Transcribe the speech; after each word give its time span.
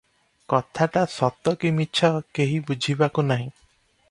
କଥାଟା 0.53 1.03
ସତ 1.17 1.53
କି 1.65 1.73
ମିଛ, 1.81 2.11
କେହି 2.39 2.59
ବୁଝିବାକୁ 2.71 3.31
ନାହିଁ। 3.35 3.49